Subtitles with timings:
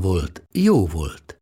[0.00, 1.40] volt, jó volt.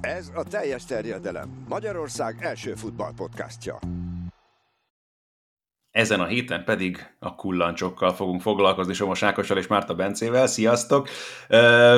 [0.00, 1.64] Ez a teljes terjedelem.
[1.68, 3.78] Magyarország első futballpodcastja.
[6.04, 10.46] Ezen a héten pedig a kullancsokkal fogunk foglalkozni Somos Ákossal és Márta Bencével.
[10.46, 11.08] Sziasztok!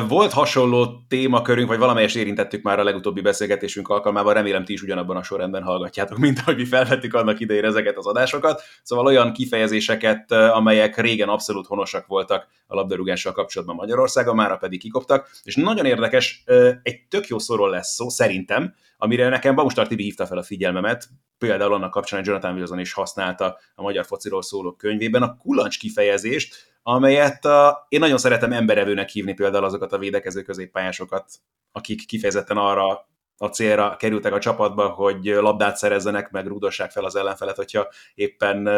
[0.09, 5.17] Volt hasonló témakörünk, vagy valamelyest érintettük már a legutóbbi beszélgetésünk alkalmával, remélem ti is ugyanabban
[5.17, 8.63] a sorrendben hallgatjátok, mint ahogy mi felvettük annak idején ezeket az adásokat.
[8.83, 15.31] Szóval olyan kifejezéseket, amelyek régen abszolút honosak voltak a labdarúgással kapcsolatban Magyarországon, mára pedig kikoptak,
[15.43, 16.43] és nagyon érdekes,
[16.83, 21.09] egy tök jó szóról lesz szó, szerintem, amire nekem Baumstar Tibi hívta fel a figyelmemet,
[21.39, 25.79] például annak kapcsán, hogy Jonathan Wilson is használta a magyar fociról szóló könyvében a kulancs
[25.79, 31.31] kifejezést, amelyet a, én nagyon szeretem emberevőnek hívni például azokat a védekező középpályásokat,
[31.73, 33.09] akik kifejezetten arra
[33.39, 38.69] a célra kerültek a csapatba, hogy labdát szerezzenek, meg rúdossák fel az ellenfelet, hogyha éppen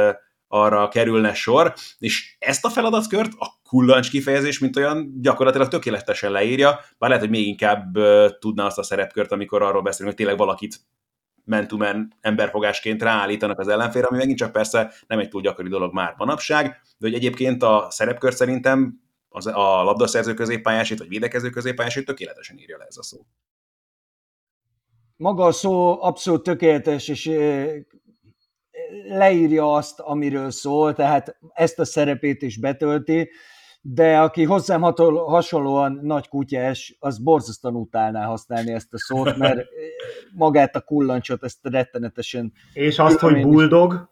[0.48, 6.80] arra kerülne sor, és ezt a feladatkört a kullancs kifejezés, mint olyan gyakorlatilag tökéletesen leírja,
[6.98, 7.98] bár lehet, hogy még inkább
[8.38, 10.80] tudná azt a szerepkört, amikor arról beszélünk, hogy tényleg valakit
[11.44, 16.14] man emberfogásként ráállítanak az ellenfélre, ami megint csak persze nem egy túl gyakori dolog már
[16.16, 16.64] manapság,
[16.98, 22.78] de hogy egyébként a szerepkör szerintem az, a labdaszerző középpályásít, vagy védekező középpályásít tökéletesen írja
[22.78, 23.18] le ez a szó.
[25.16, 27.30] Maga a szó abszolút tökéletes, és
[29.08, 33.30] leírja azt, amiről szól, tehát ezt a szerepét is betölti,
[33.80, 39.66] de aki hozzám hatol, hasonlóan nagy kutyás, az borzasztóan utálná használni ezt a szót, mert
[40.34, 42.52] magát a kullancsot, ezt rettenetesen...
[42.72, 44.10] És azt, hogy bulldog?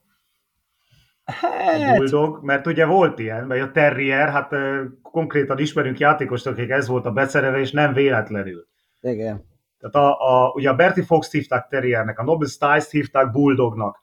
[1.25, 1.94] Hát...
[1.94, 4.54] A bulldog, mert ugye volt ilyen, vagy a terrier, hát
[5.03, 8.66] konkrétan ismerünk játékost, akik ez volt a beszereve, és nem véletlenül.
[9.00, 9.44] Igen.
[9.78, 13.98] Tehát a, a, ugye a Bertie Fox hívták terriernek, a Nobel Stiles hívták bulldognak.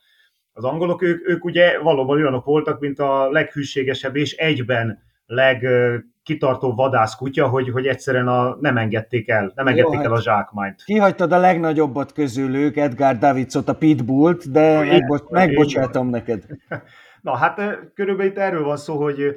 [0.56, 7.48] Az angolok, ők, ők ugye valóban olyanok voltak, mint a leghűségesebb és egyben legkitartó vadászkutya,
[7.48, 10.84] hogy, hogy egyszerűen a, nem engedték el, nem engedték Jó, el a hát zsákmányt.
[10.84, 16.44] Kihagytad a legnagyobbat közülük, Edgar Davidsot, a Pitbullt, de Igen, megbo- megbocsátom neked.
[17.22, 17.60] Na hát
[17.94, 19.34] körülbelül itt erről van szó, hogy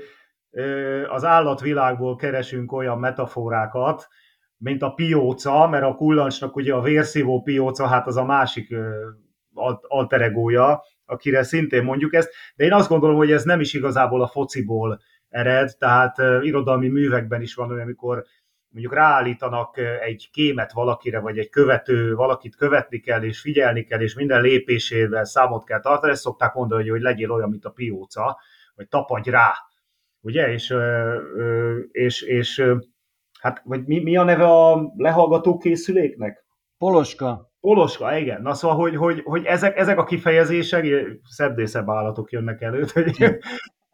[1.07, 4.07] az állatvilágból keresünk olyan metaforákat,
[4.57, 8.75] mint a pióca, mert a kullancsnak ugye a vérszívó pióca, hát az a másik
[9.81, 14.27] alteregója, akire szintén mondjuk ezt, de én azt gondolom, hogy ez nem is igazából a
[14.27, 18.23] fociból ered, tehát irodalmi művekben is van olyan, amikor
[18.69, 24.15] mondjuk ráállítanak egy kémet valakire, vagy egy követő, valakit követni kell, és figyelni kell, és
[24.15, 28.39] minden lépésével számot kell tartani, ezt szokták mondani, hogy legyél olyan, mint a pióca,
[28.75, 29.53] vagy tapadj rá,
[30.21, 30.75] ugye, és,
[31.91, 32.63] és, és
[33.39, 36.45] hát, vagy mi, mi a neve a lehallgató készüléknek?
[36.77, 37.51] Poloska.
[37.67, 38.41] Poloska, igen.
[38.41, 40.85] Na szóval, hogy, hogy, hogy ezek, ezek a kifejezések,
[41.63, 43.15] szebb állatok jönnek elő, hogy,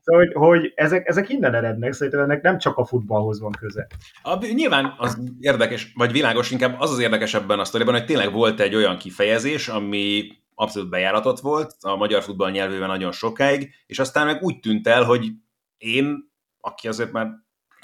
[0.02, 3.88] Szóval, hogy, hogy ezek, ezek innen erednek, szerintem ennek nem csak a futballhoz van köze.
[4.22, 8.32] A, nyilván az érdekes, vagy világos inkább az az érdekes ebben a sztoriban, hogy tényleg
[8.32, 14.00] volt egy olyan kifejezés, ami abszolút bejáratott volt a magyar futball nyelvében nagyon sokáig, és
[14.00, 15.32] aztán meg úgy tűnt el, hogy
[15.78, 17.28] én, aki azért már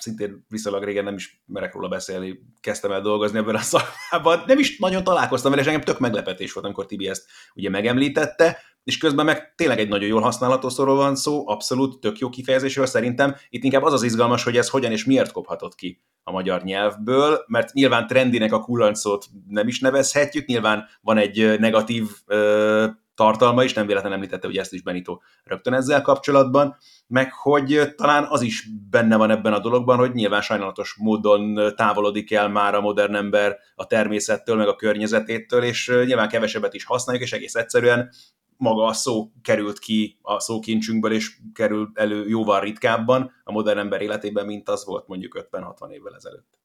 [0.01, 4.43] szintén viszonylag régen nem is merek róla beszélni, kezdtem el dolgozni ebben a szakmában.
[4.47, 8.57] Nem is nagyon találkoztam vele, és engem tök meglepetés volt, amikor Tibi ezt ugye megemlítette,
[8.83, 12.85] és közben meg tényleg egy nagyon jól használható szóról van szó, abszolút tök jó kifejezésről
[12.85, 13.35] szerintem.
[13.49, 17.43] Itt inkább az az izgalmas, hogy ez hogyan és miért kophatott ki a magyar nyelvből,
[17.47, 22.87] mert nyilván trendinek a kulancot nem is nevezhetjük, nyilván van egy negatív ö,
[23.19, 26.77] tartalma is, nem véletlenül említette, hogy ezt is Benito rögtön ezzel kapcsolatban,
[27.07, 32.31] meg hogy talán az is benne van ebben a dologban, hogy nyilván sajnálatos módon távolodik
[32.31, 37.23] el már a modern ember a természettől, meg a környezetétől, és nyilván kevesebbet is használjuk,
[37.23, 38.09] és egész egyszerűen
[38.57, 44.01] maga a szó került ki a szókincsünkből, és kerül elő jóval ritkábban a modern ember
[44.01, 46.58] életében, mint az volt mondjuk 50-60 évvel ezelőtt.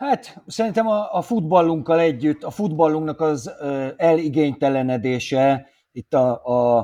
[0.00, 3.52] Hát szerintem a, a futballunkkal együtt, a futballunknak az
[3.96, 6.78] eligénytelenedése, itt a, a,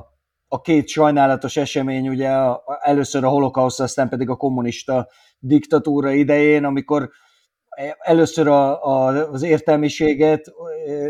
[0.48, 5.08] a két sajnálatos esemény, ugye a, a, először a holokauszt, aztán pedig a kommunista
[5.38, 7.10] diktatúra idején, amikor
[7.98, 10.52] először a, a, az értelmiséget,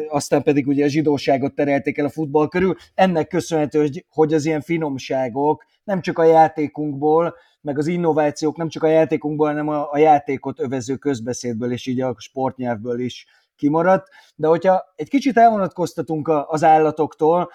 [0.08, 2.76] aztán pedig ugye a zsidóságot terelték el a futball körül.
[2.94, 7.34] Ennek köszönhető, hogy az ilyen finomságok nem csak a játékunkból,
[7.66, 12.00] meg az innovációk nem csak a játékunkból, hanem a, a játékot övező közbeszédből és így
[12.00, 13.26] a sportnyelvből is
[13.56, 14.08] kimaradt.
[14.34, 17.50] De hogyha egy kicsit elvonatkoztatunk az állatoktól,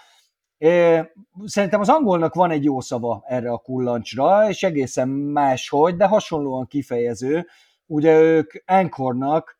[1.45, 6.67] Szerintem az angolnak van egy jó szava erre a kullancsra, és egészen máshogy, de hasonlóan
[6.67, 7.47] kifejező.
[7.85, 9.59] Ugye ők anchornak,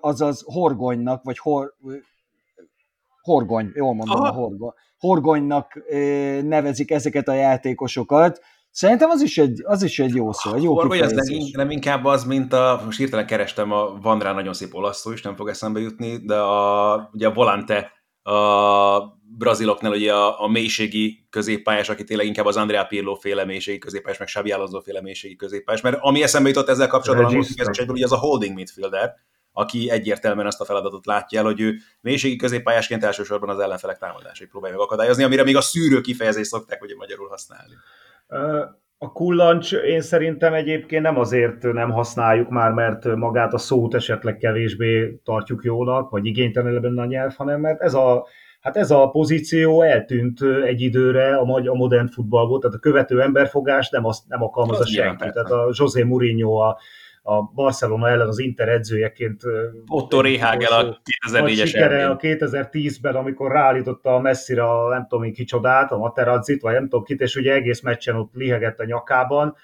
[0.00, 1.74] azaz horgonynak, vagy hor,
[3.20, 4.28] horgony, jól mondom, Aha.
[4.28, 5.82] a horgony, horgonynak
[6.42, 8.40] nevezik ezeket a játékosokat.
[8.72, 12.04] Szerintem az is egy, az is egy jó szó, egy jó Horgoly az nem, inkább
[12.04, 15.36] az, mint a, most hirtelen kerestem, a, van rá nagyon szép olasz szó is, nem
[15.36, 17.92] fog eszembe jutni, de a, ugye a Volante
[18.22, 19.00] a
[19.38, 24.18] braziloknál ugye a, a mélységi középpályás, aki tényleg inkább az Andrea Pirlo féle mélységi középpályás,
[24.18, 28.12] meg Xabi Alonso féle mélységi középpályás, mert ami eszembe jutott ezzel kapcsolatban, a ugye az
[28.12, 29.14] a holding midfielder,
[29.52, 34.48] aki egyértelműen azt a feladatot látja el, hogy ő mélységi középpályásként elsősorban az ellenfelek támadásait
[34.48, 37.74] próbálja megakadályozni, amire még a szűrő kifejezést szokták ugye magyarul használni.
[38.98, 44.36] A kullancs én szerintem egyébként nem azért nem használjuk már, mert magát a szót esetleg
[44.36, 48.26] kevésbé tartjuk jónak, vagy igénytelenebb a nyelv, hanem mert ez a
[48.62, 53.90] Hát ez a pozíció eltűnt egy időre a, a modern futballból, tehát a követő emberfogás
[53.90, 55.30] nem, azt, nem alkalmazza senki.
[55.30, 56.78] Tehát a José Mourinho a,
[57.22, 59.42] a Barcelona ellen az Inter edzőjeként.
[59.86, 65.92] Otto Rehagel a 2004-es sikere a 2010-ben, amikor ráállította a messzire a nem tudom kicsodát,
[65.92, 69.56] a Materazzit, vagy nem tudom kit, és ugye egész meccsen ott lihegett a nyakában,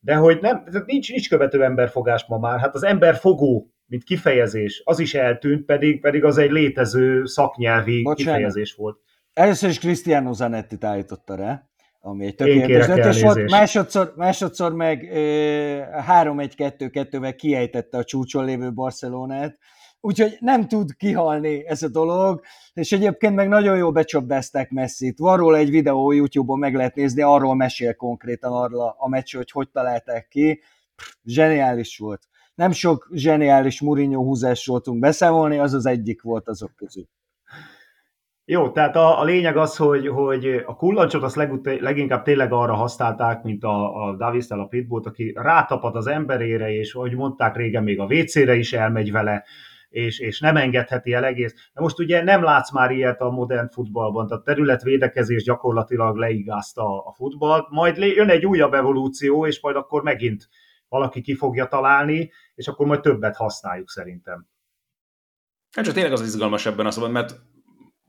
[0.00, 2.60] de hogy nem, nincs, nincs követő emberfogás ma már.
[2.60, 8.34] Hát az emberfogó mint kifejezés, az is eltűnt, pedig, pedig az egy létező szaknyelvi Bocsánat.
[8.34, 8.98] kifejezés volt.
[9.32, 11.62] Először is Cristiano zanetti állította rá,
[12.04, 13.50] ami egy tökéletes döntés volt.
[13.50, 19.58] Másodszor, másodszor meg 3-1-2-2-vel kiejtette a csúcson lévő Barcelonát,
[20.00, 22.40] úgyhogy nem tud kihalni ez a dolog,
[22.72, 25.18] és egyébként meg nagyon jó becsapdázták Messi-t.
[25.18, 29.50] Van róla egy videó YouTube-on meg lehet nézni, arról mesél konkrétan arról a meccs, hogy
[29.50, 30.60] hogy találták ki.
[31.24, 37.08] Zseniális volt nem sok zseniális Mourinho húzásról tudunk beszámolni, az az egyik volt azok közül.
[38.44, 42.74] Jó, tehát a, a lényeg az, hogy, hogy a kullancsot azt legut- leginkább tényleg arra
[42.74, 47.82] használták, mint a, a davis a Pitbullt, aki rátapad az emberére, és ahogy mondták régen,
[47.82, 49.44] még a WC-re is elmegy vele,
[49.88, 51.54] és, és nem engedheti el egész.
[51.72, 57.12] De most ugye nem látsz már ilyet a modern futballban, tehát területvédekezés gyakorlatilag leigázta a
[57.12, 60.48] futballt, majd jön egy újabb evolúció, és majd akkor megint
[60.88, 64.46] valaki ki fogja találni, és akkor majd többet használjuk szerintem.
[65.70, 67.40] Hát csak tényleg az izgalmas ebben a szóban, mert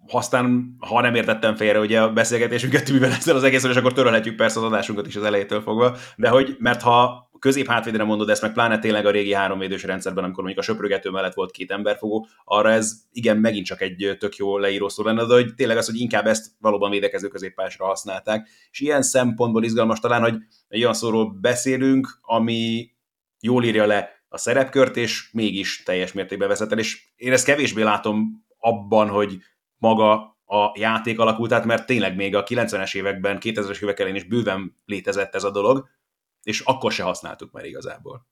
[0.07, 4.35] aztán, ha nem értettem félre ugye a beszélgetésünket, mivel ezzel az egészen, és akkor törölhetjük
[4.35, 8.41] persze az adásunkat is az elejétől fogva, de hogy, mert ha közép hátvédre mondod ezt,
[8.41, 12.27] meg pláne tényleg a régi háromvédős rendszerben, amikor mondjuk a söprögető mellett volt két emberfogó,
[12.43, 15.85] arra ez igen, megint csak egy tök jó leíró szó lenne, de hogy tényleg az,
[15.85, 18.47] hogy inkább ezt valóban védekező középpásra használták.
[18.71, 20.35] És ilyen szempontból izgalmas talán, hogy
[20.67, 22.91] egy olyan szóról beszélünk, ami
[23.39, 27.81] jól írja le a szerepkört, és mégis teljes mértékben vezet el, és én ezt kevésbé
[27.81, 29.37] látom abban, hogy
[29.83, 34.23] maga a játék alakult át, mert tényleg még a 90-es években, 2000-es évek elején is
[34.23, 35.87] bőven létezett ez a dolog,
[36.43, 38.27] és akkor se használtuk már igazából.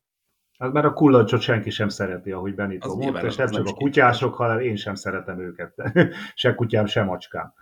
[0.60, 4.36] Hát mert a kullancsot senki sem szereti, ahogy Benito mondta, és nem csak a kutyások,
[4.36, 5.74] hanem én sem szeretem őket.
[6.34, 7.54] se kutyám, se macskám.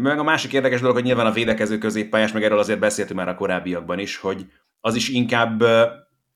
[0.00, 3.28] Meg a másik érdekes dolog, hogy nyilván a védekező középpályás, meg erről azért beszéltünk már
[3.28, 4.46] a korábbiakban is, hogy
[4.80, 5.62] az is inkább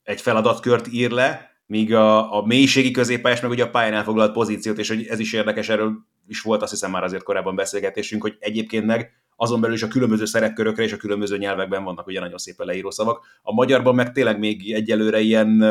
[0.03, 4.79] egy feladatkört ír le, míg a, a mélységi középpályás meg ugye a pályán elfoglalt pozíciót,
[4.79, 5.93] és hogy ez is érdekes, erről
[6.27, 9.89] is volt azt hiszem már azért korábban beszélgetésünk, hogy egyébként meg azon belül is a
[9.89, 13.27] különböző szerepkörökre és a különböző nyelvekben vannak ugye nagyon szépen leíró szavak.
[13.43, 15.65] A magyarban meg tényleg még egyelőre ilyen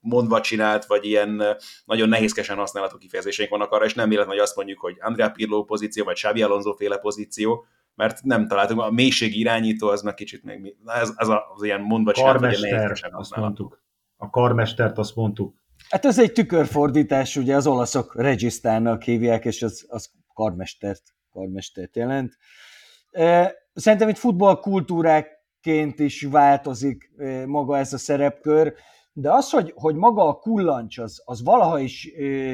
[0.00, 1.42] mondva csinált, vagy ilyen
[1.84, 5.64] nagyon nehézkesen használható kifejezéseink vannak arra, és nem véletlen, hogy azt mondjuk, hogy Andrea Pirlo
[5.64, 10.44] pozíció, vagy Xabi Alonso féle pozíció, mert nem találtunk, a mélység irányító az meg kicsit
[10.44, 13.83] még, ez, ez az, az ilyen mondva csinált, vagy nehézkesen mondtuk.
[14.16, 15.62] A karmestert azt mondtuk.
[15.88, 22.36] Hát ez egy tükörfordítás, ugye az olaszok regisztárnak hívják, és az, az karmestert, karmestert jelent.
[23.74, 27.10] Szerintem itt futballkultúráként is változik
[27.46, 28.74] maga ez a szerepkör,
[29.12, 32.10] de az, hogy, hogy maga a kullancs, az, az valaha is,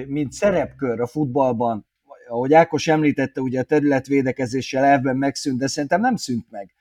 [0.06, 1.86] mint szerepkör a futballban,
[2.28, 6.74] ahogy Ákos említette, ugye a területvédekezéssel elvben megszűnt, de szerintem nem szűnt meg.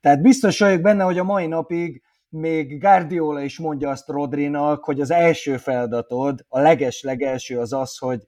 [0.00, 5.00] Tehát biztos vagyok benne, hogy a mai napig még Guardiola is mondja azt Rodrinak, hogy
[5.00, 8.20] az első feladatod, a leges-legelső az az, hogy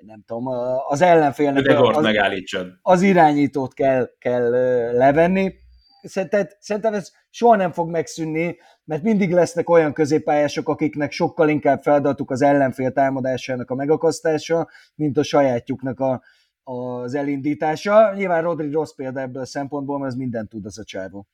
[0.00, 0.46] nem tudom,
[0.88, 4.50] az ellenfélnek az, az, az irányítót kell, kell
[4.92, 5.54] levenni.
[6.02, 11.82] Szerintem, szerintem ez soha nem fog megszűnni, mert mindig lesznek olyan középpályások, akiknek sokkal inkább
[11.82, 16.22] feladatuk az ellenfél támadásának a megakasztása, mint a sajátjuknak a,
[16.62, 18.12] az elindítása.
[18.14, 21.26] Nyilván Rodri rossz példa ebből a szempontból, mert ez mindent tud az a csávó.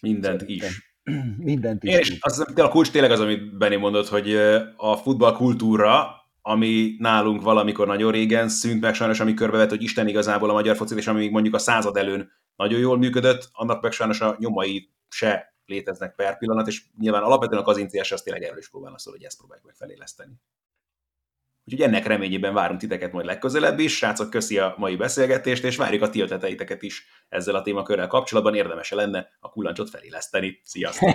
[0.00, 0.87] Mindent is.
[1.38, 1.92] Mindent is.
[1.92, 4.34] Én is azt hiszem, a kulcs tényleg az, amit Benni mondott, hogy
[4.76, 10.50] a futballkultúra, ami nálunk valamikor nagyon régen szűnt meg sajnos, ami körbevett, hogy Isten igazából
[10.50, 14.20] a magyar focit, és ami mondjuk a század előn nagyon jól működött, annak meg sajnos
[14.20, 18.68] a nyomai se léteznek per pillanat, és nyilván alapvetően a kazinciás az tényleg erről is
[18.68, 20.32] próbálna szól, hogy ezt próbáljuk meg feléleszteni.
[21.68, 23.96] Úgyhogy ennek reményében várunk titeket majd legközelebb is.
[23.96, 28.54] Srácok, köszi a mai beszélgetést, és várjuk a ti ötleteiteket is ezzel a témakörrel kapcsolatban.
[28.54, 30.60] Érdemes lenne a kullancsot feléleszteni.
[30.64, 31.10] Sziasztok!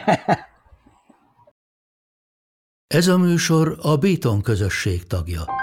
[2.87, 5.62] Ez a műsor a Béton közösség tagja.